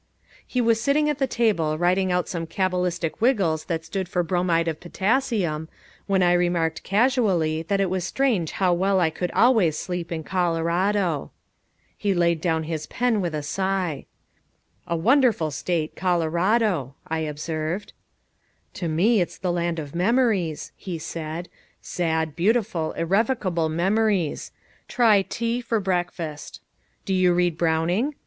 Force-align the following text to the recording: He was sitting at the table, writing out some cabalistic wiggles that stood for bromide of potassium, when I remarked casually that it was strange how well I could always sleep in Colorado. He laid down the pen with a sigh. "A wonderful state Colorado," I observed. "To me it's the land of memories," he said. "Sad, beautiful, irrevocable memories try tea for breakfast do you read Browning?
He 0.47 0.61
was 0.61 0.81
sitting 0.81 1.11
at 1.11 1.19
the 1.19 1.27
table, 1.27 1.77
writing 1.77 2.11
out 2.11 2.27
some 2.27 2.47
cabalistic 2.47 3.21
wiggles 3.21 3.65
that 3.65 3.85
stood 3.85 4.09
for 4.09 4.23
bromide 4.23 4.67
of 4.67 4.79
potassium, 4.79 5.69
when 6.07 6.23
I 6.23 6.33
remarked 6.33 6.81
casually 6.81 7.61
that 7.67 7.79
it 7.79 7.87
was 7.87 8.03
strange 8.03 8.53
how 8.53 8.73
well 8.73 8.99
I 8.99 9.11
could 9.11 9.29
always 9.29 9.77
sleep 9.77 10.11
in 10.11 10.23
Colorado. 10.23 11.29
He 11.95 12.15
laid 12.15 12.41
down 12.41 12.63
the 12.63 12.87
pen 12.89 13.21
with 13.21 13.35
a 13.35 13.43
sigh. 13.43 14.07
"A 14.87 14.95
wonderful 14.97 15.51
state 15.51 15.95
Colorado," 15.95 16.95
I 17.05 17.19
observed. 17.19 17.93
"To 18.73 18.87
me 18.87 19.21
it's 19.21 19.37
the 19.37 19.51
land 19.51 19.77
of 19.77 19.93
memories," 19.93 20.71
he 20.75 20.97
said. 20.97 21.47
"Sad, 21.79 22.35
beautiful, 22.35 22.93
irrevocable 22.93 23.69
memories 23.69 24.51
try 24.87 25.21
tea 25.21 25.61
for 25.61 25.79
breakfast 25.79 26.59
do 27.05 27.13
you 27.13 27.35
read 27.35 27.55
Browning? 27.55 28.15